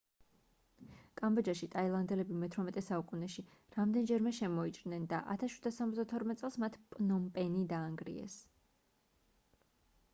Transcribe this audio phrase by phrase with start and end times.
[1.19, 3.43] კამბოჯაში ტაილანდელები მე-18 საუკუნეში
[3.75, 8.39] რამდენჯერმე შემოიჭრნენ და 1772 წელს მათ პნომპენი დაანგრიეს